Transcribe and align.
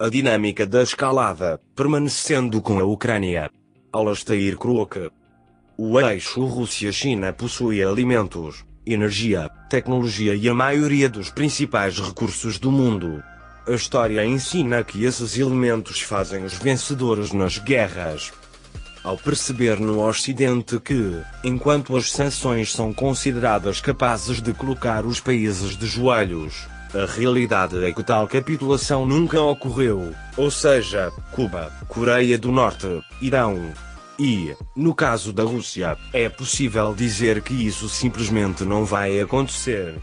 a 0.00 0.08
dinâmica 0.08 0.64
da 0.64 0.80
escalada, 0.80 1.60
permanecendo 1.74 2.62
com 2.62 2.78
a 2.78 2.84
Ucrânia. 2.84 3.50
Alastair 3.92 4.56
Krook. 4.56 5.10
O 5.76 5.98
eixo 5.98 6.44
Rússia-China 6.44 7.32
possui 7.32 7.82
alimentos, 7.82 8.64
energia, 8.86 9.50
tecnologia 9.68 10.36
e 10.36 10.48
a 10.48 10.54
maioria 10.54 11.08
dos 11.08 11.30
principais 11.30 11.98
recursos 11.98 12.60
do 12.60 12.70
mundo. 12.70 13.24
A 13.66 13.72
história 13.72 14.24
ensina 14.24 14.84
que 14.84 15.04
esses 15.04 15.36
elementos 15.36 16.00
fazem 16.00 16.44
os 16.44 16.54
vencedores 16.54 17.32
nas 17.32 17.58
guerras. 17.58 18.32
Ao 19.02 19.16
perceber 19.16 19.80
no 19.80 20.06
Ocidente 20.06 20.78
que, 20.78 21.20
enquanto 21.42 21.96
as 21.96 22.12
sanções 22.12 22.72
são 22.72 22.92
consideradas 22.92 23.80
capazes 23.80 24.40
de 24.40 24.52
colocar 24.52 25.04
os 25.04 25.18
países 25.18 25.76
de 25.76 25.86
joelhos, 25.86 26.68
a 26.94 27.04
realidade 27.04 27.84
é 27.84 27.92
que 27.92 28.02
tal 28.02 28.26
capitulação 28.26 29.04
nunca 29.04 29.40
ocorreu, 29.40 30.14
ou 30.36 30.50
seja, 30.50 31.12
Cuba, 31.32 31.70
Coreia 31.86 32.38
do 32.38 32.50
Norte, 32.50 33.02
Irão. 33.20 33.72
E, 34.18 34.54
no 34.74 34.94
caso 34.94 35.32
da 35.32 35.44
Rússia, 35.44 35.96
é 36.12 36.28
possível 36.28 36.94
dizer 36.94 37.42
que 37.42 37.54
isso 37.54 37.88
simplesmente 37.88 38.64
não 38.64 38.84
vai 38.84 39.20
acontecer. 39.20 39.94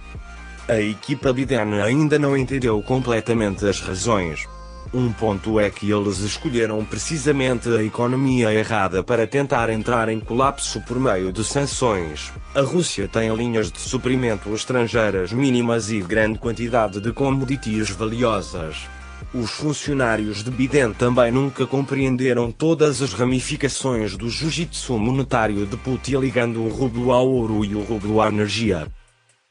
A 0.68 0.80
equipa 0.80 1.34
Biden 1.34 1.82
ainda 1.82 2.18
não 2.18 2.38
entendeu 2.38 2.82
completamente 2.82 3.66
as 3.66 3.82
razões. 3.82 4.48
Um 4.94 5.12
ponto 5.12 5.60
é 5.60 5.70
que 5.70 5.92
eles 5.92 6.20
escolheram 6.20 6.84
precisamente 6.86 7.68
a 7.70 7.84
economia 7.84 8.54
errada 8.54 9.04
para 9.04 9.28
tentar 9.28 9.70
entrar 9.70 10.10
em 10.10 10.20
colapso 10.20 10.82
por 10.82 11.00
meio 11.00 11.34
de 11.34 11.44
sanções. 11.44 12.32
A 12.54 12.62
Rússia 12.62 13.08
tem 13.08 13.34
linhas 13.36 13.72
de 13.72 13.80
suprimento 13.80 14.54
estrangeiras 14.54 15.34
mínimas 15.34 15.92
e 15.92 16.00
grande 16.00 16.40
quantidade 16.40 17.02
de 17.02 17.12
commodities 17.12 17.90
valiosas. 17.90 18.88
Os 19.34 19.52
funcionários 19.52 20.44
de 20.44 20.52
Biden 20.52 20.94
também 20.94 21.32
nunca 21.32 21.66
compreenderam 21.66 22.52
todas 22.52 23.02
as 23.02 23.12
ramificações 23.12 24.16
do 24.16 24.30
jiu-jitsu 24.30 24.98
monetário 24.98 25.66
de 25.66 25.76
Putin 25.76 26.20
ligando 26.20 26.64
o 26.64 26.70
rublo 26.70 27.12
ao 27.12 27.28
ouro 27.28 27.66
e 27.66 27.76
o 27.76 27.84
rublo 27.84 28.22
à 28.22 28.30
energia. 28.30 28.88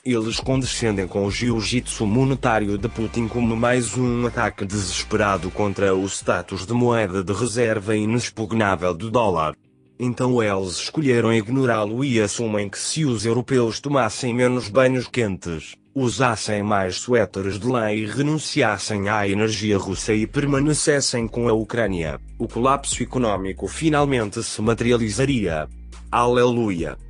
Eles 0.05 0.39
condescendem 0.39 1.09
com 1.09 1.25
o 1.25 1.31
jiu-jitsu 1.31 2.05
monetário 2.07 2.77
de 2.77 2.91
Putin 2.91 3.27
como 3.27 3.57
mais 3.57 3.97
um 3.97 4.27
ataque 4.27 4.67
desesperado 4.67 5.51
contra 5.51 5.95
o 5.95 6.05
status 6.05 6.67
de 6.67 6.75
moeda 6.75 7.25
de 7.25 7.33
reserva 7.33 7.97
inexpugnável 7.97 8.93
do 8.93 9.11
dólar. 9.11 9.57
Então 9.99 10.43
eles 10.43 10.75
escolheram 10.75 11.33
ignorá-lo 11.33 12.05
e 12.05 12.21
assumem 12.21 12.69
que 12.69 12.79
se 12.79 13.07
os 13.07 13.25
europeus 13.25 13.81
tomassem 13.81 14.35
menos 14.35 14.69
banhos 14.69 15.09
quentes, 15.09 15.75
usassem 15.95 16.63
mais 16.63 16.97
suéteres 16.97 17.59
de 17.59 17.67
lã 17.67 17.91
e 17.91 18.05
renunciassem 18.05 19.09
à 19.09 19.27
energia 19.27 19.79
russa 19.79 20.13
e 20.13 20.27
permanecessem 20.27 21.27
com 21.27 21.49
a 21.49 21.55
Ucrânia, 21.55 22.21
o 22.39 22.47
colapso 22.47 23.03
econômico 23.03 23.67
finalmente 23.67 24.43
se 24.43 24.61
materializaria. 24.61 25.67
Aleluia! 26.13 27.04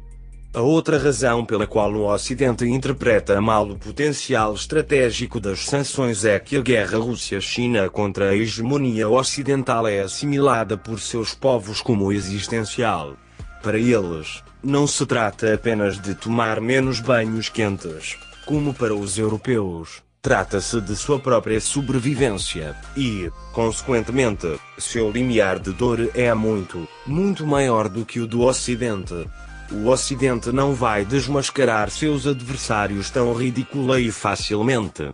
A 0.54 0.60
outra 0.60 0.98
razão 0.98 1.44
pela 1.44 1.66
qual 1.66 1.92
o 1.92 2.06
Ocidente 2.06 2.64
interpreta 2.64 3.40
mal 3.40 3.68
o 3.68 3.76
potencial 3.76 4.54
estratégico 4.54 5.40
das 5.40 5.66
sanções 5.66 6.24
é 6.24 6.38
que 6.38 6.56
a 6.56 6.60
guerra 6.60 6.96
Rússia-China 6.96 7.90
contra 7.90 8.30
a 8.30 8.36
hegemonia 8.36 9.08
ocidental 9.08 9.88
é 9.88 10.02
assimilada 10.02 10.78
por 10.78 11.00
seus 11.00 11.34
povos 11.34 11.80
como 11.82 12.12
existencial. 12.12 13.16
Para 13.64 13.80
eles, 13.80 14.44
não 14.62 14.86
se 14.86 15.04
trata 15.04 15.52
apenas 15.52 16.00
de 16.00 16.14
tomar 16.14 16.60
menos 16.60 17.00
banhos 17.00 17.48
quentes, 17.48 18.16
como 18.46 18.72
para 18.72 18.94
os 18.94 19.18
europeus. 19.18 20.04
Trata-se 20.22 20.80
de 20.80 20.94
sua 20.94 21.18
própria 21.18 21.60
sobrevivência, 21.60 22.76
e, 22.96 23.28
consequentemente, 23.52 24.56
seu 24.78 25.10
limiar 25.10 25.58
de 25.58 25.72
dor 25.72 26.10
é 26.14 26.32
muito, 26.32 26.86
muito 27.04 27.44
maior 27.44 27.88
do 27.88 28.04
que 28.06 28.20
o 28.20 28.26
do 28.26 28.42
Ocidente. 28.42 29.26
O 29.72 29.88
Ocidente 29.88 30.52
não 30.52 30.74
vai 30.74 31.04
desmascarar 31.04 31.90
seus 31.90 32.26
adversários 32.26 33.10
tão 33.10 33.32
ridícula 33.32 33.98
e 33.98 34.12
facilmente. 34.12 35.10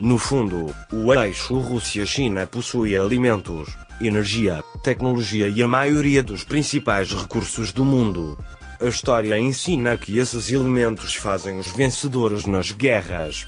No 0.00 0.18
fundo, 0.18 0.74
o 0.92 1.14
eixo 1.14 1.58
Rússia-China 1.58 2.46
possui 2.46 2.96
alimentos, 2.96 3.76
energia, 4.00 4.62
tecnologia 4.82 5.48
e 5.48 5.62
a 5.62 5.68
maioria 5.68 6.22
dos 6.22 6.44
principais 6.44 7.12
recursos 7.12 7.72
do 7.72 7.84
mundo. 7.84 8.38
A 8.80 8.86
história 8.86 9.38
ensina 9.38 9.96
que 9.96 10.18
esses 10.18 10.52
elementos 10.52 11.14
fazem 11.14 11.58
os 11.58 11.68
vencedores 11.68 12.46
nas 12.46 12.70
guerras. 12.70 13.46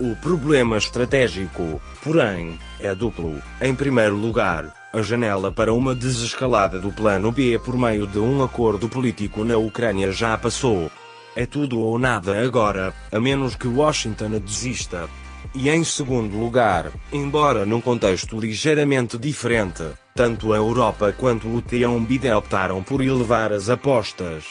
O 0.00 0.14
problema 0.16 0.76
estratégico, 0.76 1.80
porém, 2.02 2.58
é 2.80 2.94
duplo. 2.94 3.40
Em 3.60 3.74
primeiro 3.74 4.16
lugar, 4.16 4.72
a 4.92 5.00
janela 5.00 5.50
para 5.50 5.72
uma 5.72 5.94
desescalada 5.94 6.78
do 6.78 6.92
plano 6.92 7.32
B 7.32 7.58
por 7.58 7.76
meio 7.78 8.06
de 8.06 8.18
um 8.18 8.42
acordo 8.42 8.88
político 8.88 9.42
na 9.42 9.56
Ucrânia 9.56 10.12
já 10.12 10.36
passou. 10.36 10.90
É 11.34 11.46
tudo 11.46 11.80
ou 11.80 11.98
nada 11.98 12.44
agora, 12.44 12.94
a 13.10 13.18
menos 13.18 13.56
que 13.56 13.66
Washington 13.66 14.38
desista. 14.38 15.08
E 15.54 15.70
em 15.70 15.82
segundo 15.82 16.38
lugar, 16.38 16.92
embora 17.10 17.64
num 17.64 17.80
contexto 17.80 18.38
ligeiramente 18.38 19.16
diferente, 19.16 19.82
tanto 20.14 20.52
a 20.52 20.56
Europa 20.56 21.12
quanto 21.12 21.48
o 21.48 21.62
Biden 22.00 22.34
optaram 22.34 22.82
por 22.82 23.00
elevar 23.00 23.50
as 23.52 23.70
apostas. 23.70 24.44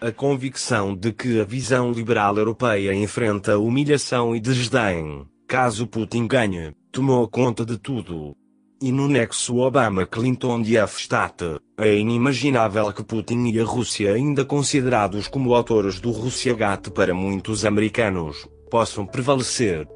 A 0.00 0.12
convicção 0.12 0.94
de 0.94 1.12
que 1.12 1.40
a 1.40 1.44
visão 1.44 1.90
liberal 1.90 2.36
europeia 2.36 2.94
enfrenta 2.94 3.58
humilhação 3.58 4.36
e 4.36 4.40
desdém, 4.40 5.26
caso 5.48 5.86
Putin 5.86 6.26
ganhe, 6.28 6.72
tomou 6.92 7.26
conta 7.28 7.64
de 7.64 7.78
tudo. 7.78 8.36
E 8.80 8.92
no 8.92 9.08
nexo 9.08 9.56
Obama-Clinton 9.56 10.60
de 10.60 10.76
F-Stat, 10.76 11.58
é 11.78 11.94
inimaginável 11.94 12.92
que 12.92 13.02
Putin 13.02 13.46
e 13.46 13.58
a 13.58 13.64
Rússia, 13.64 14.12
ainda 14.12 14.44
considerados 14.44 15.28
como 15.28 15.54
autores 15.54 15.98
do 15.98 16.10
Russiagate 16.10 16.90
para 16.90 17.14
muitos 17.14 17.64
americanos, 17.64 18.46
possam 18.70 19.06
prevalecer. 19.06 19.88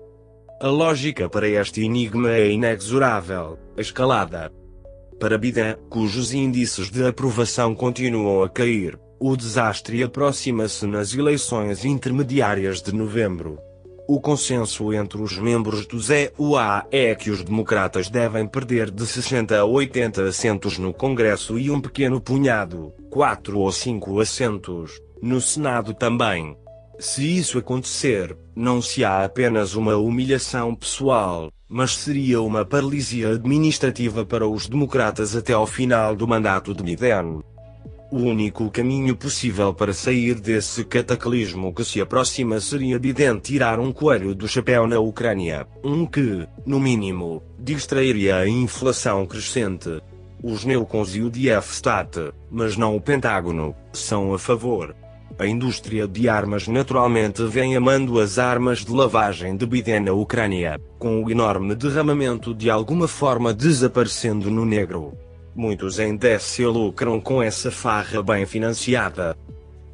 A 0.62 0.68
lógica 0.68 1.28
para 1.28 1.46
este 1.46 1.84
enigma 1.84 2.30
é 2.30 2.50
inexorável, 2.50 3.58
a 3.76 3.80
escalada. 3.82 4.50
Para 5.20 5.36
Biden, 5.36 5.76
cujos 5.90 6.32
índices 6.32 6.90
de 6.90 7.06
aprovação 7.06 7.74
continuam 7.74 8.42
a 8.42 8.48
cair, 8.48 8.98
o 9.20 9.36
desastre 9.36 10.02
aproxima-se 10.02 10.86
nas 10.86 11.14
eleições 11.14 11.84
intermediárias 11.84 12.80
de 12.80 12.94
novembro. 12.94 13.58
O 14.12 14.20
consenso 14.20 14.92
entre 14.92 15.22
os 15.22 15.38
membros 15.38 15.86
do 15.86 15.96
ZUA 16.00 16.84
é 16.90 17.14
que 17.14 17.30
os 17.30 17.44
democratas 17.44 18.10
devem 18.10 18.44
perder 18.44 18.90
de 18.90 19.06
60 19.06 19.56
a 19.56 19.64
80 19.64 20.24
assentos 20.24 20.78
no 20.78 20.92
Congresso 20.92 21.56
e 21.56 21.70
um 21.70 21.80
pequeno 21.80 22.20
punhado, 22.20 22.92
4 23.08 23.56
ou 23.56 23.70
5 23.70 24.18
assentos, 24.18 25.00
no 25.22 25.40
Senado 25.40 25.94
também. 25.94 26.56
Se 26.98 27.38
isso 27.38 27.56
acontecer, 27.56 28.36
não 28.56 28.82
se 28.82 29.04
há 29.04 29.24
apenas 29.24 29.76
uma 29.76 29.94
humilhação 29.94 30.74
pessoal, 30.74 31.48
mas 31.68 31.94
seria 31.94 32.42
uma 32.42 32.64
paralisia 32.64 33.28
administrativa 33.28 34.26
para 34.26 34.44
os 34.44 34.66
democratas 34.66 35.36
até 35.36 35.52
ao 35.52 35.68
final 35.68 36.16
do 36.16 36.26
mandato 36.26 36.74
de 36.74 36.82
Biden. 36.82 37.44
O 38.12 38.18
único 38.18 38.68
caminho 38.72 39.14
possível 39.14 39.72
para 39.72 39.92
sair 39.92 40.34
desse 40.34 40.84
cataclismo 40.84 41.72
que 41.72 41.84
se 41.84 42.00
aproxima 42.00 42.60
seria 42.60 42.98
Biden 42.98 43.38
tirar 43.38 43.78
um 43.78 43.92
coelho 43.92 44.34
do 44.34 44.48
chapéu 44.48 44.84
na 44.84 44.98
Ucrânia, 44.98 45.64
um 45.84 46.04
que, 46.04 46.44
no 46.66 46.80
mínimo, 46.80 47.40
distrairia 47.56 48.38
a 48.38 48.48
inflação 48.48 49.24
crescente. 49.26 50.02
Os 50.42 50.64
neocons 50.64 51.14
e 51.14 51.20
o 51.20 51.30
DF-Stat, 51.30 52.32
mas 52.50 52.76
não 52.76 52.96
o 52.96 53.00
Pentágono, 53.00 53.76
são 53.92 54.34
a 54.34 54.38
favor. 54.40 54.92
A 55.38 55.46
indústria 55.46 56.08
de 56.08 56.28
armas 56.28 56.66
naturalmente 56.66 57.44
vem 57.44 57.76
amando 57.76 58.18
as 58.18 58.40
armas 58.40 58.84
de 58.84 58.90
lavagem 58.90 59.56
de 59.56 59.64
Biden 59.64 60.00
na 60.00 60.12
Ucrânia, 60.12 60.80
com 60.98 61.22
o 61.22 61.30
enorme 61.30 61.76
derramamento 61.76 62.52
de 62.52 62.68
alguma 62.68 63.06
forma 63.06 63.54
desaparecendo 63.54 64.50
no 64.50 64.66
negro. 64.66 65.16
Muitos 65.60 66.00
ainda 66.00 66.38
se 66.38 66.64
lucram 66.64 67.20
com 67.20 67.42
essa 67.42 67.70
farra 67.70 68.22
bem 68.22 68.46
financiada. 68.46 69.36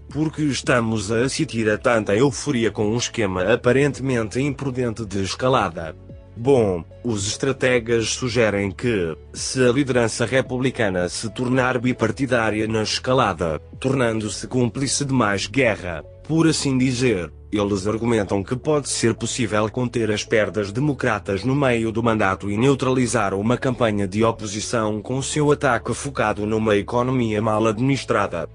Porque 0.08 0.42
estamos 0.42 1.10
a 1.10 1.24
assistir 1.24 1.68
a 1.68 1.76
tanta 1.76 2.14
euforia 2.14 2.70
com 2.70 2.86
um 2.86 2.96
esquema 2.96 3.52
aparentemente 3.52 4.40
imprudente 4.40 5.04
de 5.04 5.24
escalada. 5.24 5.96
Bom, 6.36 6.84
os 7.02 7.26
estrategas 7.26 8.10
sugerem 8.10 8.70
que, 8.70 9.16
se 9.32 9.60
a 9.60 9.72
liderança 9.72 10.24
republicana 10.24 11.08
se 11.08 11.28
tornar 11.30 11.80
bipartidária 11.80 12.68
na 12.68 12.84
escalada, 12.84 13.60
tornando-se 13.80 14.46
cúmplice 14.46 15.04
de 15.04 15.12
mais 15.12 15.48
guerra, 15.48 16.04
por 16.28 16.46
assim 16.46 16.78
dizer, 16.78 17.32
eles 17.52 17.86
argumentam 17.86 18.42
que 18.42 18.56
pode 18.56 18.88
ser 18.88 19.14
possível 19.14 19.68
conter 19.70 20.10
as 20.10 20.24
perdas 20.24 20.72
democratas 20.72 21.44
no 21.44 21.54
meio 21.54 21.92
do 21.92 22.02
mandato 22.02 22.50
e 22.50 22.56
neutralizar 22.56 23.34
uma 23.34 23.56
campanha 23.56 24.06
de 24.06 24.24
oposição 24.24 25.00
com 25.00 25.22
seu 25.22 25.52
ataque 25.52 25.94
focado 25.94 26.46
numa 26.46 26.76
economia 26.76 27.40
mal 27.40 27.66
administrada. 27.66 28.48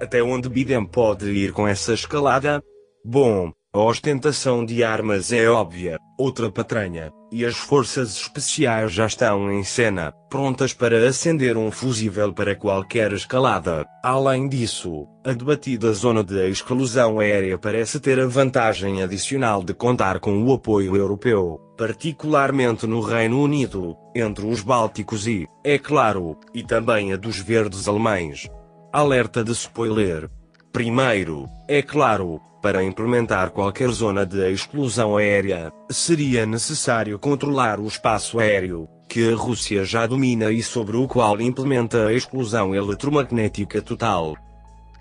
Até 0.00 0.22
onde 0.22 0.48
Biden 0.48 0.86
pode 0.86 1.30
ir 1.30 1.52
com 1.52 1.66
essa 1.68 1.92
escalada? 1.92 2.62
Bom, 3.04 3.52
A 3.72 3.78
ostentação 3.78 4.66
de 4.66 4.82
armas 4.82 5.30
é 5.30 5.48
óbvia, 5.48 5.96
outra 6.18 6.50
patranha, 6.50 7.12
e 7.30 7.44
as 7.44 7.56
forças 7.56 8.16
especiais 8.16 8.90
já 8.90 9.06
estão 9.06 9.48
em 9.52 9.62
cena, 9.62 10.12
prontas 10.28 10.74
para 10.74 11.08
acender 11.08 11.56
um 11.56 11.70
fusível 11.70 12.32
para 12.32 12.56
qualquer 12.56 13.12
escalada. 13.12 13.86
Além 14.02 14.48
disso, 14.48 15.06
a 15.24 15.32
debatida 15.32 15.92
zona 15.92 16.24
de 16.24 16.50
exclusão 16.50 17.20
aérea 17.20 17.56
parece 17.56 18.00
ter 18.00 18.18
a 18.18 18.26
vantagem 18.26 19.04
adicional 19.04 19.62
de 19.62 19.72
contar 19.72 20.18
com 20.18 20.42
o 20.42 20.52
apoio 20.52 20.96
europeu, 20.96 21.60
particularmente 21.78 22.88
no 22.88 23.00
Reino 23.00 23.40
Unido, 23.40 23.96
entre 24.16 24.46
os 24.46 24.62
Bálticos 24.62 25.28
e, 25.28 25.46
é 25.62 25.78
claro, 25.78 26.36
e 26.52 26.64
também 26.64 27.12
a 27.12 27.16
dos 27.16 27.38
verdes 27.38 27.86
alemães. 27.86 28.48
Alerta 28.92 29.44
de 29.44 29.52
spoiler. 29.52 30.28
Primeiro, 30.72 31.46
é 31.68 31.82
claro, 31.82 32.40
para 32.60 32.84
implementar 32.84 33.50
qualquer 33.50 33.88
zona 33.90 34.26
de 34.26 34.50
exclusão 34.52 35.16
aérea, 35.16 35.72
seria 35.90 36.44
necessário 36.44 37.18
controlar 37.18 37.80
o 37.80 37.86
espaço 37.86 38.38
aéreo, 38.38 38.88
que 39.08 39.32
a 39.32 39.36
Rússia 39.36 39.84
já 39.84 40.06
domina 40.06 40.50
e 40.50 40.62
sobre 40.62 40.96
o 40.96 41.08
qual 41.08 41.40
implementa 41.40 42.06
a 42.06 42.12
exclusão 42.12 42.74
eletromagnética 42.74 43.80
total. 43.80 44.36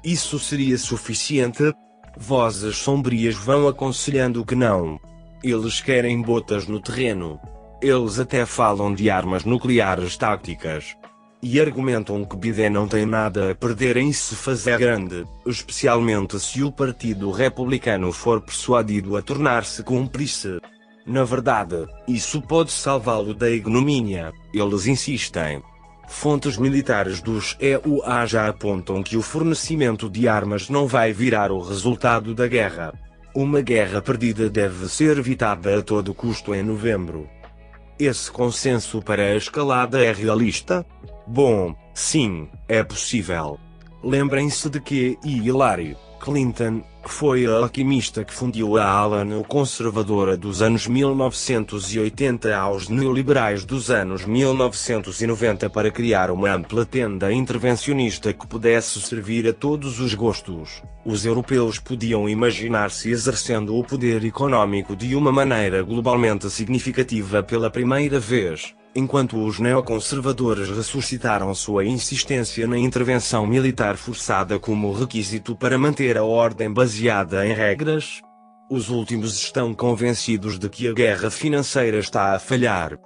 Isso 0.04 0.40
seria 0.40 0.78
suficiente? 0.78 1.74
Vozes 2.18 2.78
sombrias 2.78 3.36
vão 3.36 3.68
aconselhando 3.68 4.46
que 4.46 4.56
não. 4.56 5.00
Eles 5.44 5.82
querem 5.82 6.22
botas 6.22 6.68
no 6.68 6.80
terreno. 6.80 7.40
Eles 7.82 8.20
até 8.20 8.46
falam 8.46 8.94
de 8.94 9.10
armas 9.10 9.46
nucleares 9.46 10.18
táticas 10.18 10.96
e 11.42 11.60
argumentam 11.60 12.26
que 12.26 12.36
Biden 12.36 12.70
não 12.70 12.88
tem 12.88 13.06
nada 13.06 13.52
a 13.52 13.56
perder 13.56 13.98
em 13.98 14.12
se 14.12 14.36
fazer 14.36 14.78
grande, 14.78 15.26
especialmente 15.46 16.40
se 16.40 16.64
o 16.64 16.72
Partido 16.72 17.32
Republicano 17.32 18.12
for 18.12 18.42
persuadido 18.42 19.16
a 19.16 19.22
tornar-se 19.22 19.82
cúmplice. 19.84 20.60
Na 21.06 21.24
verdade, 21.24 21.88
isso 22.08 22.42
pode 22.42 22.72
salvá-lo 22.72 23.34
da 23.34 23.50
ignomínia, 23.50 24.34
eles 24.54 24.86
insistem. 24.86 25.62
Fontes 26.08 26.58
militares 26.58 27.22
dos 27.22 27.56
EUA 27.60 28.26
já 28.26 28.48
apontam 28.48 29.02
que 29.02 29.16
o 29.16 29.22
fornecimento 29.22 30.10
de 30.10 30.28
armas 30.28 30.68
não 30.68 30.88
vai 30.88 31.14
virar 31.14 31.52
o 31.52 31.62
resultado 31.62 32.34
da 32.34 32.48
guerra. 32.48 32.94
Uma 33.34 33.62
guerra 33.62 34.02
perdida 34.02 34.50
deve 34.50 34.90
ser 34.90 35.18
evitada 35.18 35.80
a 35.80 35.82
todo 35.82 36.14
custo 36.14 36.54
em 36.54 36.64
novembro. 36.64 37.30
Esse 38.00 38.32
consenso 38.32 39.02
para 39.02 39.24
a 39.24 39.36
escalada 39.36 40.02
é 40.02 40.14
realista? 40.14 40.86
Bom, 41.28 41.76
sim, 41.94 42.48
é 42.66 42.82
possível. 42.82 43.60
Lembrem-se 44.02 44.70
de 44.70 44.80
que 44.80 45.20
Hillary 45.22 45.98
Clinton 46.22 46.82
foi 47.12 47.46
a 47.46 47.52
alquimista 47.52 48.24
que 48.24 48.34
fundiu 48.34 48.78
a 48.78 48.86
ala 48.86 49.26
neoconservadora 49.26 50.38
dos 50.38 50.62
anos 50.62 50.88
1980 50.88 52.56
aos 52.56 52.88
neoliberais 52.88 53.66
dos 53.66 53.90
anos 53.90 54.26
1990 54.26 55.70
para 55.70 55.92
criar 55.92 56.32
uma 56.32 56.52
ampla 56.54 56.86
tenda 56.86 57.32
intervencionista 57.32 58.32
que 58.34 58.48
pudesse 58.48 59.02
servir 59.02 59.48
a 59.48 59.54
todos 59.54 60.00
os 60.00 60.14
gostos. 60.14 60.82
Os 61.06 61.26
europeus 61.26 61.80
podiam 61.80 62.30
imaginar-se 62.30 63.10
exercendo 63.10 63.76
o 63.76 63.84
poder 63.84 64.24
econômico 64.24 64.96
de 64.96 65.16
uma 65.16 65.32
maneira 65.32 65.82
globalmente 65.82 66.50
significativa 66.50 67.44
pela 67.44 67.70
primeira 67.70 68.20
vez 68.20 68.74
enquanto 68.96 69.44
os 69.44 69.60
neoconservadores 69.60 70.70
ressuscitaram 70.70 71.54
sua 71.54 71.86
insistência 71.86 72.68
na 72.68 72.78
intervenção 72.78 73.46
militar 73.46 73.98
forçada 73.98 74.60
como 74.60 74.92
requisito 74.92 75.56
para 75.56 75.78
manter 75.78 76.18
a 76.18 76.24
ordem 76.24 76.72
baseada 76.72 77.46
em 77.46 77.54
regras, 77.54 78.22
os 78.70 78.90
últimos 78.90 79.36
estão 79.36 79.74
convencidos 79.74 80.60
de 80.60 80.70
que 80.70 80.88
a 80.88 80.94
guerra 80.94 81.30
financeira 81.30 81.98
está 81.98 82.36
a 82.36 82.40
falhar. 82.40 83.00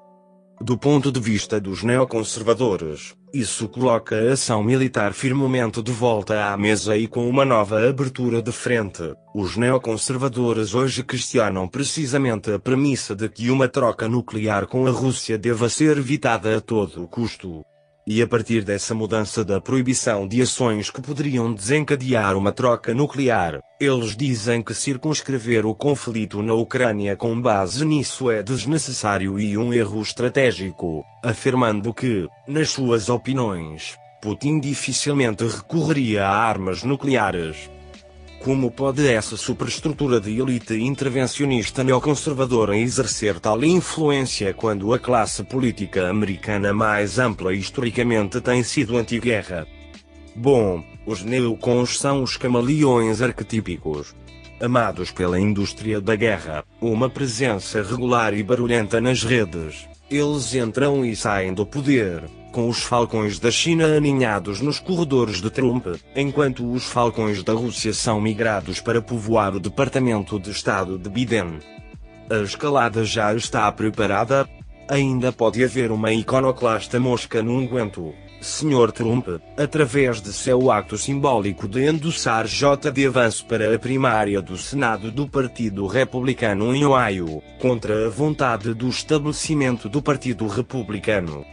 Do 0.64 0.78
ponto 0.78 1.12
de 1.12 1.20
vista 1.20 1.60
dos 1.60 1.84
neoconservadores, 1.84 3.14
isso 3.34 3.68
coloca 3.68 4.16
a 4.16 4.32
ação 4.32 4.64
militar 4.64 5.12
firmemente 5.12 5.84
de 5.84 5.92
volta 5.92 6.54
à 6.54 6.58
mesa 6.58 6.96
e 6.96 7.06
com 7.06 7.28
uma 7.28 7.44
nova 7.44 7.86
abertura 7.86 8.42
de 8.42 8.54
frente. 8.54 9.14
Os 9.36 9.58
neoconservadores 9.58 10.74
hoje 10.74 11.04
questionam 11.04 11.68
precisamente 11.68 12.50
a 12.50 12.58
premissa 12.58 13.14
de 13.14 13.28
que 13.28 13.52
uma 13.52 13.68
troca 13.68 14.08
nuclear 14.08 14.66
com 14.66 14.88
a 14.88 14.90
Rússia 14.90 15.38
deva 15.38 15.68
ser 15.68 15.98
evitada 15.98 16.56
a 16.56 16.62
todo 16.62 17.10
custo. 17.10 17.62
E 18.06 18.22
a 18.22 18.28
partir 18.28 18.66
dessa 18.66 18.94
mudança 18.94 19.46
da 19.46 19.62
proibição 19.62 20.28
de 20.28 20.42
ações 20.42 20.90
que 20.90 21.02
poderiam 21.02 21.54
desencadear 21.54 22.36
uma 22.36 22.52
troca 22.52 22.94
nuclear, 22.94 23.62
eles 23.80 24.18
dizem 24.18 24.62
que 24.62 24.74
circunscrever 24.74 25.66
o 25.66 25.74
conflito 25.74 26.42
na 26.42 26.54
Ucrânia 26.54 27.16
com 27.16 27.40
base 27.40 27.86
nisso 27.86 28.30
é 28.30 28.44
desnecessário 28.44 29.40
e 29.40 29.58
um 29.58 29.74
erro 29.74 30.02
estratégico, 30.02 31.06
afirmando 31.24 31.94
que, 31.94 32.28
nas 32.46 32.72
suas 32.72 33.08
opiniões, 33.08 33.96
Putin 34.22 34.60
dificilmente 34.60 35.46
recorreria 35.46 36.26
a 36.26 36.36
armas 36.36 36.84
nucleares. 36.84 37.70
Como 38.44 38.70
pode 38.70 39.08
essa 39.08 39.38
superestrutura 39.38 40.20
de 40.20 40.38
elite 40.38 40.74
intervencionista 40.74 41.82
neoconservadora 41.82 42.78
exercer 42.78 43.40
tal 43.40 43.64
influência 43.64 44.54
quando 44.54 44.94
a 44.94 45.00
classe 45.00 45.46
política 45.46 46.10
americana 46.10 46.74
mais 46.74 47.18
ampla 47.18 47.54
historicamente 47.54 48.42
tem 48.42 48.62
sido 48.62 48.98
anti-guerra? 48.98 49.66
Bom, 50.36 50.84
os 51.06 51.24
neocons 51.24 51.98
são 51.98 52.22
os 52.22 52.36
camaleões 52.36 53.22
arquetípicos. 53.22 54.14
Amados 54.60 55.10
pela 55.10 55.40
indústria 55.40 56.02
da 56.02 56.18
guerra, 56.18 56.66
uma 56.82 57.10
presença 57.10 57.82
regular 57.82 58.34
e 58.34 58.44
barulhenta 58.44 59.00
nas 59.00 59.24
redes, 59.24 59.88
eles 60.16 60.54
entram 60.54 61.04
e 61.06 61.16
saem 61.16 61.54
do 61.54 61.66
poder, 61.66 62.24
com 62.52 62.70
os 62.70 62.84
falcões 62.84 63.40
da 63.40 63.50
China 63.50 63.86
aninhados 63.86 64.62
nos 64.62 64.80
corredores 64.80 65.42
de 65.42 65.50
Trump, 65.50 65.88
enquanto 66.16 66.72
os 66.72 66.84
falcões 66.86 67.44
da 67.44 67.54
Rússia 67.54 67.94
são 67.94 68.22
migrados 68.22 68.80
para 68.80 69.02
povoar 69.02 69.56
o 69.56 69.60
Departamento 69.60 70.40
de 70.40 70.52
Estado 70.52 70.98
de 71.00 71.10
Biden. 71.10 71.60
A 72.30 72.44
escalada 72.44 73.04
já 73.04 73.34
está 73.34 73.72
preparada? 73.72 74.48
Ainda 74.88 75.32
pode 75.32 75.64
haver 75.64 75.92
uma 75.92 76.12
iconoclasta 76.12 77.00
mosca 77.00 77.42
no 77.42 77.58
unguento. 77.58 78.14
Sr. 78.44 78.92
Trump, 78.92 79.28
através 79.58 80.22
de 80.22 80.34
seu 80.34 80.70
acto 80.70 80.98
simbólico 80.98 81.68
de 81.68 81.86
endossar 81.86 82.46
J 82.46 82.92
de 82.92 83.08
avanço 83.08 83.46
para 83.46 83.74
a 83.74 83.80
primária 83.80 84.42
do 84.42 84.58
Senado 84.58 85.10
do 85.10 85.28
Partido 85.28 85.88
Republicano 85.88 86.76
em 86.76 86.86
Ohio, 86.86 87.42
contra 87.60 88.08
a 88.08 88.10
vontade 88.10 88.74
do 88.74 88.90
estabelecimento 88.90 89.88
do 89.88 90.02
Partido 90.02 90.46
Republicano. 90.48 91.46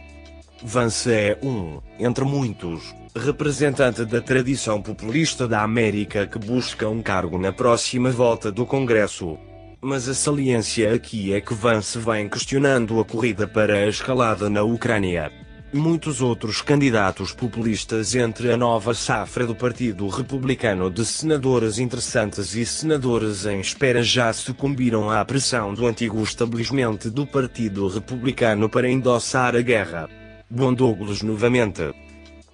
Vance 0.63 1.11
é 1.11 1.39
um, 1.41 1.79
entre 1.97 2.23
muitos, 2.23 2.93
representante 3.15 4.05
da 4.05 4.21
tradição 4.21 4.81
populista 4.81 5.47
da 5.47 5.63
América 5.63 6.27
que 6.27 6.37
busca 6.37 6.87
um 6.87 7.01
cargo 7.01 7.37
na 7.37 7.51
próxima 7.51 8.11
volta 8.11 8.51
do 8.51 8.65
Congresso. 8.65 9.37
Mas 9.81 10.07
a 10.07 10.13
saliência 10.13 10.93
aqui 10.93 11.33
é 11.33 11.41
que 11.41 11.55
Vance 11.55 11.97
vem 11.97 12.29
questionando 12.29 12.99
a 12.99 13.05
corrida 13.05 13.47
para 13.47 13.73
a 13.73 13.87
escalada 13.87 14.49
na 14.49 14.61
Ucrânia. 14.61 15.31
Muitos 15.73 16.21
outros 16.21 16.61
candidatos 16.61 17.31
populistas 17.31 18.13
entre 18.13 18.51
a 18.51 18.57
nova 18.57 18.93
safra 18.93 19.47
do 19.47 19.55
Partido 19.55 20.05
Republicano 20.09 20.91
de 20.91 21.05
senadores 21.05 21.79
interessantes 21.79 22.53
e 22.55 22.65
senadores 22.65 23.45
em 23.45 23.61
espera 23.61 24.03
já 24.03 24.33
sucumbiram 24.33 25.09
à 25.09 25.23
pressão 25.23 25.73
do 25.73 25.87
antigo 25.87 26.21
estabelecimento 26.21 27.09
do 27.09 27.25
Partido 27.25 27.87
Republicano 27.87 28.67
para 28.67 28.89
endossar 28.89 29.55
a 29.55 29.61
guerra. 29.61 30.09
Bom 30.49 30.75
novamente. 31.23 31.93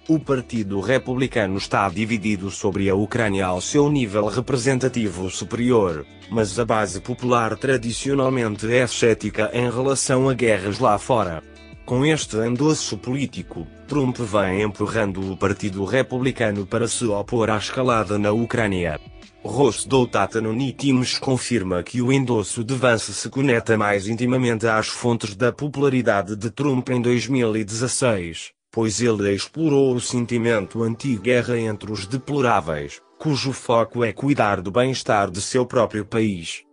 O 0.08 0.20
Partido 0.20 0.78
Republicano 0.78 1.58
está 1.58 1.88
dividido 1.88 2.52
sobre 2.52 2.88
a 2.88 2.94
Ucrânia 2.94 3.46
ao 3.46 3.60
seu 3.60 3.90
nível 3.90 4.26
representativo 4.26 5.28
superior, 5.28 6.06
mas 6.30 6.56
a 6.56 6.64
base 6.64 7.00
popular 7.00 7.56
tradicionalmente 7.56 8.72
é 8.72 8.86
cética 8.86 9.50
em 9.52 9.68
relação 9.68 10.28
a 10.28 10.34
guerras 10.34 10.78
lá 10.78 10.96
fora. 10.98 11.42
Com 11.88 12.04
este 12.04 12.36
endosso 12.36 12.98
político, 12.98 13.66
Trump 13.86 14.18
vem 14.18 14.60
empurrando 14.60 15.32
o 15.32 15.34
Partido 15.34 15.86
Republicano 15.86 16.66
para 16.66 16.86
se 16.86 17.06
opor 17.06 17.48
à 17.48 17.56
escalada 17.56 18.18
na 18.18 18.30
Ucrânia. 18.30 19.00
Rosdotat 19.42 20.36
Anonymous 20.36 21.18
confirma 21.18 21.82
que 21.82 22.02
o 22.02 22.12
endosso 22.12 22.62
de 22.62 22.74
Vance 22.74 23.14
se 23.14 23.30
conecta 23.30 23.78
mais 23.78 24.06
intimamente 24.06 24.66
às 24.66 24.88
fontes 24.88 25.34
da 25.34 25.50
popularidade 25.50 26.36
de 26.36 26.50
Trump 26.50 26.90
em 26.90 27.00
2016, 27.00 28.50
pois 28.70 29.00
ele 29.00 29.34
explorou 29.34 29.94
o 29.94 30.00
sentimento 30.00 30.82
anti-guerra 30.82 31.58
entre 31.58 31.90
os 31.90 32.04
deploráveis, 32.06 33.00
cujo 33.18 33.50
foco 33.50 34.04
é 34.04 34.12
cuidar 34.12 34.60
do 34.60 34.70
bem-estar 34.70 35.30
de 35.30 35.40
seu 35.40 35.64
próprio 35.64 36.04
país. 36.04 36.64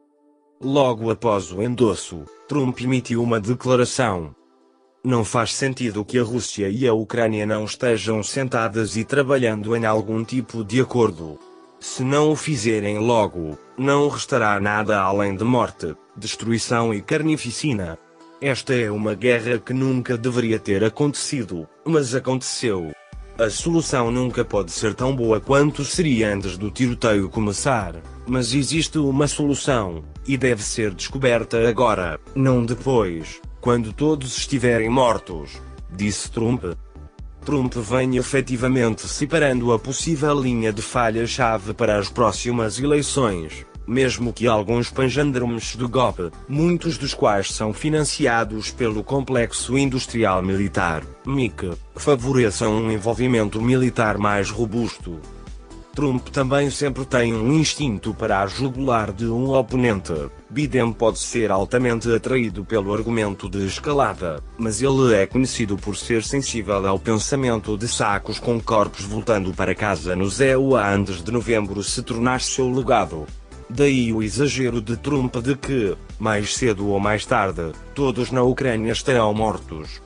Logo 0.62 1.10
após 1.10 1.54
o 1.54 1.64
endosso, 1.64 2.26
Trump 2.50 2.82
emitiu 2.82 3.24
uma 3.24 3.40
declaração. 3.40 4.36
Não 5.06 5.24
faz 5.24 5.54
sentido 5.54 6.04
que 6.04 6.18
a 6.18 6.24
Rússia 6.24 6.68
e 6.68 6.88
a 6.88 6.92
Ucrânia 6.92 7.46
não 7.46 7.64
estejam 7.64 8.24
sentadas 8.24 8.98
e 8.98 9.04
trabalhando 9.04 9.76
em 9.76 9.86
algum 9.86 10.24
tipo 10.24 10.64
de 10.64 10.82
acordo. 10.82 11.38
Se 11.80 12.04
não 12.04 12.32
o 12.32 12.36
fizerem 12.36 12.98
logo, 12.98 13.56
não 13.78 14.10
restará 14.10 14.60
nada 14.60 15.00
além 15.00 15.36
de 15.36 15.44
morte, 15.44 15.96
destruição 16.18 16.92
e 16.92 17.04
carnificina. 17.04 18.00
Esta 18.42 18.74
é 18.74 18.90
uma 18.90 19.14
guerra 19.14 19.60
que 19.60 19.74
nunca 19.74 20.18
deveria 20.18 20.58
ter 20.58 20.84
acontecido, 20.84 21.70
mas 21.86 22.16
aconteceu. 22.16 22.92
A 23.38 23.48
solução 23.48 24.10
nunca 24.10 24.44
pode 24.44 24.72
ser 24.72 24.96
tão 24.96 25.16
boa 25.16 25.40
quanto 25.40 25.86
seria 25.86 26.34
antes 26.34 26.58
do 26.58 26.72
tiroteio 26.72 27.30
começar, 27.30 27.94
mas 28.26 28.56
existe 28.56 28.98
uma 28.98 29.28
solução, 29.28 30.04
e 30.28 30.36
deve 30.36 30.64
ser 30.64 30.96
descoberta 30.96 31.70
agora, 31.70 32.20
não 32.34 32.66
depois, 32.66 33.40
quando 33.66 33.92
todos 33.92 34.38
estiverem 34.38 34.88
mortos, 34.88 35.60
disse 35.90 36.30
Trump. 36.30 36.66
Trump 37.44 37.74
vem 37.78 38.16
efetivamente 38.16 39.08
separando 39.08 39.74
a 39.74 39.80
possível 39.80 40.40
linha 40.40 40.72
de 40.72 40.84
falha-chave 40.84 41.74
para 41.74 41.98
as 41.98 42.08
próximas 42.08 42.80
eleições, 42.80 43.66
mesmo 43.88 44.32
que 44.32 44.46
alguns 44.46 44.92
panjandromes 44.92 45.76
do 45.76 45.90
golpe, 45.90 46.30
muitos 46.48 46.96
dos 47.00 47.16
quais 47.16 47.52
são 47.52 47.74
financiados 47.74 48.70
pelo 48.70 49.04
complexo 49.04 49.76
industrial 49.76 50.44
militar, 50.44 51.02
MIC, 51.26 51.72
favoreçam 51.96 52.72
um 52.72 52.92
envolvimento 52.92 53.60
militar 53.60 54.20
mais 54.20 54.52
robusto. 54.52 55.20
Trump 55.96 56.28
também 56.28 56.70
sempre 56.70 57.06
tem 57.06 57.34
um 57.34 57.54
instinto 57.54 58.14
para 58.14 58.42
a 58.42 58.48
jugular 58.48 59.14
de 59.14 59.28
um 59.28 59.54
oponente. 59.54 60.14
Biden 60.50 60.92
pode 60.92 61.20
ser 61.20 61.50
altamente 61.50 62.14
atraído 62.14 62.66
pelo 62.66 62.94
argumento 62.94 63.50
de 63.50 63.66
escalada, 63.66 64.44
mas 64.58 64.82
ele 64.82 65.16
é 65.16 65.26
conhecido 65.26 65.78
por 65.78 65.96
ser 65.96 66.22
sensível 66.22 66.86
ao 66.86 67.00
pensamento 67.00 67.78
de 67.78 67.88
sacos 67.88 68.40
com 68.40 68.60
corpos 68.60 69.06
voltando 69.06 69.54
para 69.54 69.74
casa 69.74 70.18
no 70.18 70.30
ZEUA 70.30 70.86
antes 70.86 71.24
de 71.24 71.32
novembro 71.32 71.82
se 71.82 72.04
tornar 72.04 72.42
seu 72.42 72.70
legado. 72.70 73.26
Daí 73.70 74.12
o 74.12 74.22
exagero 74.22 74.82
de 74.82 74.98
Trump 74.98 75.38
de 75.38 75.56
que, 75.56 75.96
mais 76.20 76.56
cedo 76.56 76.90
ou 76.90 77.00
mais 77.00 77.26
tarde, 77.26 77.72
todos 77.94 78.32
na 78.32 78.44
Ucrânia 78.44 78.92
estarão 78.92 79.34
mortos. 79.34 80.02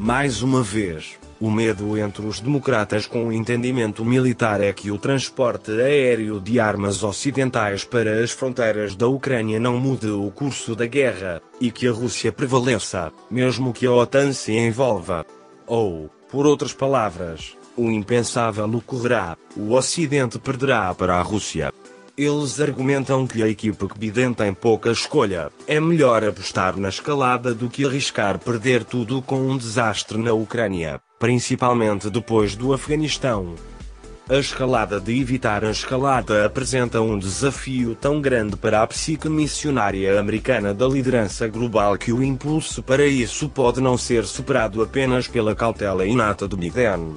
Mais 0.00 0.42
uma 0.42 0.64
vez, 0.64 1.16
o 1.42 1.50
medo 1.50 1.98
entre 1.98 2.24
os 2.24 2.38
democratas 2.38 3.04
com 3.04 3.26
o 3.26 3.32
entendimento 3.32 4.04
militar 4.04 4.60
é 4.60 4.72
que 4.72 4.92
o 4.92 4.96
transporte 4.96 5.72
aéreo 5.72 6.38
de 6.38 6.60
armas 6.60 7.02
ocidentais 7.02 7.82
para 7.82 8.22
as 8.22 8.30
fronteiras 8.30 8.94
da 8.94 9.08
Ucrânia 9.08 9.58
não 9.58 9.76
mude 9.76 10.08
o 10.08 10.30
curso 10.30 10.76
da 10.76 10.86
guerra, 10.86 11.42
e 11.60 11.72
que 11.72 11.88
a 11.88 11.90
Rússia 11.90 12.30
prevaleça, 12.30 13.12
mesmo 13.28 13.72
que 13.72 13.84
a 13.84 13.90
OTAN 13.90 14.32
se 14.32 14.52
envolva. 14.52 15.26
Ou, 15.66 16.08
por 16.30 16.46
outras 16.46 16.72
palavras, 16.72 17.56
o 17.76 17.90
impensável 17.90 18.72
ocorrerá, 18.76 19.36
o 19.56 19.72
Ocidente 19.72 20.38
perderá 20.38 20.94
para 20.94 21.16
a 21.16 21.22
Rússia. 21.22 21.72
Eles 22.16 22.60
argumentam 22.60 23.26
que 23.26 23.42
a 23.42 23.48
equipe 23.48 23.88
que 23.88 23.98
Biden 23.98 24.32
tem 24.32 24.54
pouca 24.54 24.92
escolha. 24.92 25.50
É 25.66 25.80
melhor 25.80 26.22
apostar 26.22 26.76
na 26.76 26.88
escalada 26.88 27.52
do 27.52 27.68
que 27.68 27.84
arriscar 27.84 28.38
perder 28.38 28.84
tudo 28.84 29.20
com 29.20 29.40
um 29.40 29.56
desastre 29.56 30.18
na 30.18 30.32
Ucrânia, 30.32 31.00
principalmente 31.22 32.10
depois 32.10 32.56
do 32.56 32.72
Afeganistão. 32.72 33.54
A 34.28 34.38
escalada 34.38 34.98
de 34.98 35.20
evitar 35.20 35.64
a 35.64 35.70
escalada 35.70 36.44
apresenta 36.44 37.00
um 37.00 37.16
desafio 37.16 37.94
tão 37.94 38.20
grande 38.20 38.56
para 38.56 38.82
a 38.82 38.86
psique 38.88 39.28
missionária 39.28 40.18
americana 40.18 40.74
da 40.74 40.84
liderança 40.88 41.46
global 41.46 41.96
que 41.96 42.12
o 42.12 42.24
impulso 42.24 42.82
para 42.82 43.06
isso 43.06 43.48
pode 43.48 43.80
não 43.80 43.96
ser 43.96 44.24
superado 44.24 44.82
apenas 44.82 45.28
pela 45.28 45.54
cautela 45.54 46.04
inata 46.04 46.48
do 46.48 46.56
Biden. 46.56 47.14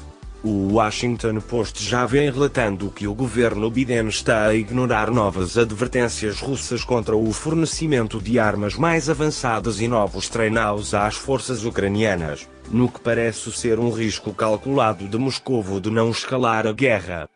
O 0.48 0.74
Washington 0.74 1.42
Post 1.42 1.84
já 1.84 2.06
vem 2.06 2.30
relatando 2.30 2.92
que 2.92 3.08
o 3.08 3.16
governo 3.16 3.68
Biden 3.72 4.10
está 4.10 4.46
a 4.46 4.54
ignorar 4.54 5.10
novas 5.10 5.58
advertências 5.58 6.40
russas 6.40 6.84
contra 6.84 7.18
o 7.18 7.34
fornecimento 7.34 8.22
de 8.22 8.38
armas 8.38 8.76
mais 8.76 9.10
avançadas 9.10 9.82
e 9.82 9.88
novos 9.88 10.30
treinados 10.30 10.94
às 10.94 11.16
forças 11.16 11.66
ucranianas, 11.66 12.48
no 12.70 12.88
que 12.88 13.00
parece 13.00 13.52
ser 13.54 13.80
um 13.80 13.90
risco 13.90 14.36
calculado 14.36 15.08
de 15.08 15.18
Moscovo 15.18 15.82
de 15.82 15.90
não 15.90 16.12
escalar 16.12 16.68
a 16.68 16.72
guerra. 16.72 17.28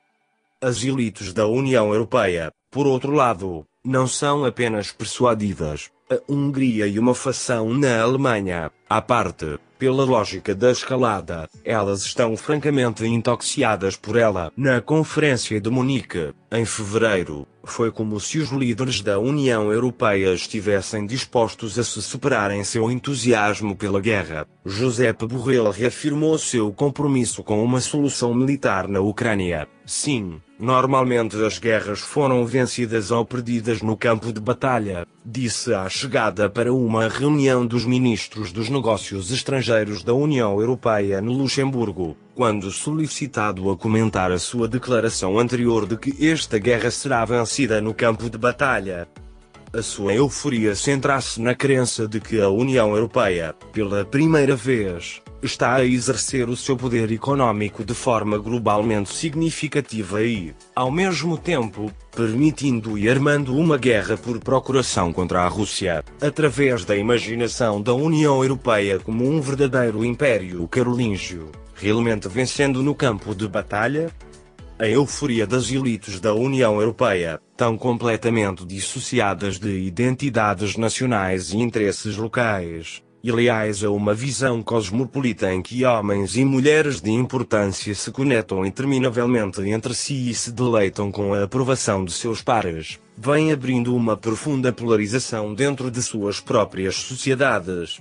As 0.61 0.83
elites 0.83 1.33
da 1.33 1.47
União 1.47 1.91
Europeia, 1.91 2.51
por 2.69 2.85
outro 2.85 3.11
lado, 3.11 3.65
não 3.83 4.05
são 4.05 4.45
apenas 4.45 4.91
persuadidas. 4.91 5.89
A 6.11 6.19
Hungria 6.27 6.87
e 6.87 6.97
uma 6.97 7.13
fação 7.13 7.71
na 7.71 8.01
Alemanha, 8.01 8.71
à 8.89 8.99
parte, 8.99 9.59
pela 9.77 10.03
lógica 10.03 10.55
da 10.55 10.71
escalada, 10.71 11.47
elas 11.63 12.01
estão 12.01 12.35
francamente 12.35 13.05
intoxicadas 13.05 13.95
por 13.95 14.15
ela. 14.15 14.51
Na 14.57 14.81
Conferência 14.81 15.61
de 15.61 15.69
Munique, 15.69 16.33
em 16.51 16.65
fevereiro, 16.65 17.45
foi 17.63 17.91
como 17.91 18.19
se 18.19 18.39
os 18.39 18.49
líderes 18.49 19.01
da 19.01 19.19
União 19.19 19.71
Europeia 19.71 20.33
estivessem 20.33 21.05
dispostos 21.05 21.77
a 21.77 21.83
se 21.83 22.01
superarem 22.01 22.63
seu 22.63 22.89
entusiasmo 22.89 23.75
pela 23.75 24.01
guerra. 24.01 24.47
Josep 24.65 25.27
Borrell 25.27 25.69
reafirmou 25.69 26.39
seu 26.39 26.73
compromisso 26.73 27.43
com 27.43 27.63
uma 27.63 27.81
solução 27.81 28.33
militar 28.33 28.87
na 28.87 28.99
Ucrânia. 28.99 29.67
Sim, 29.85 30.41
normalmente 30.59 31.41
as 31.41 31.57
guerras 31.57 31.99
foram 31.99 32.45
vencidas 32.45 33.11
ou 33.11 33.23
perdidas 33.23 33.81
no 33.81 33.95
campo 33.95 34.33
de 34.33 34.41
batalha, 34.41 35.07
disse 35.25 35.73
à 35.73 35.87
chegada 35.87 36.49
para 36.49 36.73
uma 36.73 37.07
reunião 37.07 37.65
dos 37.65 37.85
ministros 37.85 38.51
dos 38.51 38.69
negócios 38.69 39.31
estrangeiros 39.31 40.03
da 40.03 40.13
União 40.13 40.59
Europeia 40.59 41.21
no 41.21 41.31
Luxemburgo, 41.31 42.17
quando 42.35 42.69
solicitado 42.71 43.71
a 43.71 43.77
comentar 43.77 44.33
a 44.33 44.37
sua 44.37 44.67
declaração 44.67 45.39
anterior 45.39 45.87
de 45.87 45.95
que 45.95 46.27
esta 46.27 46.59
guerra 46.59 46.91
será 46.91 47.23
vencida 47.23 47.79
no 47.79 47.93
campo 47.93 48.29
de 48.29 48.37
batalha. 48.37 49.07
A 49.71 49.83
sua 49.83 50.15
euforia 50.15 50.73
centra-se 50.75 51.39
na 51.39 51.53
crença 51.53 52.07
de 52.07 52.19
que 52.19 52.41
a 52.41 52.49
União 52.49 52.89
Europeia, 52.89 53.53
pela 53.71 54.03
primeira 54.03 54.55
vez, 54.55 55.21
está 55.43 55.75
a 55.75 55.85
exercer 55.85 56.49
o 56.49 56.57
seu 56.57 56.75
poder 56.75 57.11
econômico 57.11 57.85
de 57.85 57.93
forma 57.93 58.39
globalmente 58.39 59.13
significativa 59.13 60.23
e, 60.23 60.55
ao 60.75 60.89
mesmo 60.89 61.37
tempo, 61.37 61.91
permitindo 62.15 62.97
e 62.97 63.07
armando 63.07 63.55
uma 63.55 63.77
guerra 63.77 64.17
por 64.17 64.39
procuração 64.39 65.13
contra 65.13 65.43
a 65.43 65.47
Rússia, 65.47 66.03
através 66.19 66.83
da 66.83 66.97
imaginação 66.97 67.79
da 67.79 67.93
União 67.93 68.41
Europeia 68.41 68.97
como 68.97 69.29
um 69.29 69.39
verdadeiro 69.39 70.03
império 70.03 70.67
carolíngio, 70.67 71.51
realmente 71.75 72.27
vencendo 72.27 72.81
no 72.81 72.95
campo 72.95 73.35
de 73.35 73.47
batalha, 73.47 74.11
a 74.79 74.87
euforia 74.87 75.45
das 75.45 75.69
elites 75.69 76.21
da 76.21 76.33
União 76.33 76.79
Europeia, 76.79 77.41
tão 77.57 77.77
completamente 77.77 78.65
dissociadas 78.65 79.59
de 79.59 79.77
identidades 79.79 80.77
nacionais 80.77 81.51
e 81.51 81.57
interesses 81.57 82.15
locais, 82.15 83.03
e 83.21 83.29
leais 83.29 83.83
a 83.83 83.91
uma 83.91 84.13
visão 84.13 84.63
cosmopolita 84.63 85.53
em 85.53 85.61
que 85.61 85.83
homens 85.83 86.37
e 86.37 86.45
mulheres 86.45 87.01
de 87.01 87.11
importância 87.11 87.93
se 87.93 88.09
conectam 88.09 88.65
interminavelmente 88.65 89.61
entre 89.69 89.93
si 89.93 90.29
e 90.29 90.33
se 90.33 90.49
deleitam 90.53 91.11
com 91.11 91.33
a 91.33 91.43
aprovação 91.43 92.05
de 92.05 92.13
seus 92.13 92.41
pares, 92.41 92.97
vem 93.17 93.51
abrindo 93.51 93.93
uma 93.93 94.15
profunda 94.15 94.71
polarização 94.71 95.53
dentro 95.53 95.91
de 95.91 96.01
suas 96.01 96.39
próprias 96.39 96.95
sociedades. 96.95 97.99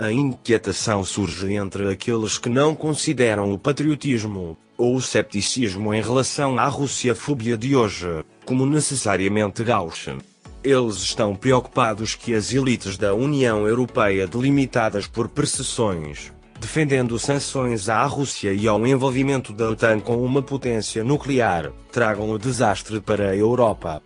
A 0.00 0.12
inquietação 0.12 1.02
surge 1.02 1.54
entre 1.54 1.90
aqueles 1.90 2.38
que 2.38 2.48
não 2.48 2.72
consideram 2.72 3.52
o 3.52 3.58
patriotismo, 3.58 4.56
ou 4.76 4.94
o 4.94 5.02
cepticismo 5.02 5.92
em 5.92 6.00
relação 6.00 6.56
à 6.56 6.68
Rússia-fobia 6.68 7.58
de 7.58 7.74
hoje, 7.74 8.24
como 8.44 8.64
necessariamente 8.64 9.64
gauche. 9.64 10.16
Eles 10.62 10.98
estão 10.98 11.34
preocupados 11.34 12.14
que 12.14 12.32
as 12.32 12.52
elites 12.52 12.96
da 12.96 13.12
União 13.12 13.66
Europeia 13.66 14.28
delimitadas 14.28 15.08
por 15.08 15.28
perseções, 15.28 16.32
defendendo 16.60 17.18
sanções 17.18 17.88
à 17.88 18.04
Rússia 18.04 18.52
e 18.52 18.68
ao 18.68 18.86
envolvimento 18.86 19.52
da 19.52 19.68
OTAN 19.68 19.98
com 19.98 20.24
uma 20.24 20.42
potência 20.42 21.02
nuclear, 21.02 21.72
tragam 21.90 22.30
o 22.30 22.38
desastre 22.38 23.00
para 23.00 23.30
a 23.30 23.36
Europa. 23.36 24.00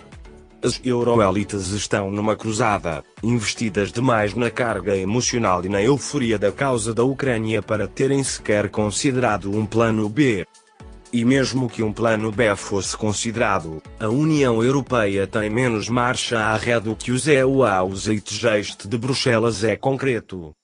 As 0.64 0.81
euroelites 0.85 1.71
estão 1.71 2.09
numa 2.09 2.37
cruzada, 2.37 3.02
investidas 3.21 3.90
demais 3.90 4.33
na 4.33 4.49
carga 4.49 4.97
emocional 4.97 5.64
e 5.64 5.69
na 5.69 5.83
euforia 5.83 6.38
da 6.38 6.52
causa 6.52 6.95
da 6.95 7.02
Ucrânia 7.02 7.61
para 7.61 7.88
terem 7.88 8.23
sequer 8.23 8.71
considerado 8.71 9.50
um 9.50 9.66
plano 9.66 10.09
B. 10.09 10.47
E 11.12 11.25
mesmo 11.25 11.69
que 11.69 11.83
um 11.83 11.92
plano 11.92 12.31
B 12.31 12.54
fosse 12.54 12.97
considerado, 12.97 13.83
a 13.99 14.09
União 14.09 14.62
Europeia 14.62 15.26
tem 15.26 15.50
menos 15.50 15.88
marcha 15.88 16.38
à 16.38 16.57
ré 16.57 16.78
do 16.78 16.95
que 16.95 17.11
os 17.11 17.26
EUA. 17.26 17.83
O 17.83 17.97
zeitgeist 17.97 18.87
de 18.87 18.97
Bruxelas 18.97 19.64
é 19.64 19.75
concreto. 19.75 20.54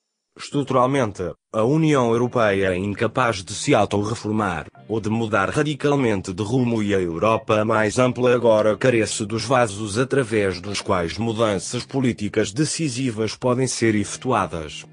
Estruturalmente, 0.40 1.32
a 1.52 1.64
União 1.64 2.12
Europeia 2.12 2.72
é 2.72 2.76
incapaz 2.76 3.42
de 3.42 3.52
se 3.52 3.74
auto-reformar, 3.74 4.66
ou 4.88 5.00
de 5.00 5.10
mudar 5.10 5.50
radicalmente 5.50 6.32
de 6.32 6.42
rumo 6.44 6.80
e 6.80 6.94
a 6.94 7.00
Europa 7.00 7.64
mais 7.64 7.98
ampla 7.98 8.32
agora 8.36 8.76
carece 8.76 9.26
dos 9.26 9.44
vasos 9.44 9.98
através 9.98 10.60
dos 10.60 10.80
quais 10.80 11.18
mudanças 11.18 11.84
políticas 11.84 12.52
decisivas 12.52 13.34
podem 13.34 13.66
ser 13.66 13.96
efetuadas. 13.96 14.86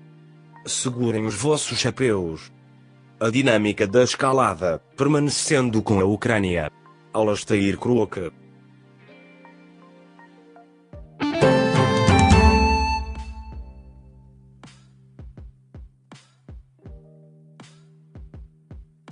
Segurem 0.66 1.28
os 1.28 1.36
vossos 1.36 1.78
chapéus. 1.78 2.52
A 3.20 3.30
dinâmica 3.30 3.86
da 3.86 4.02
escalada, 4.02 4.82
permanecendo 4.98 5.80
com 5.84 6.00
a 6.00 6.06
Ucrânia. 6.06 6.72
Alastair 7.14 7.78
Crook 7.78 8.32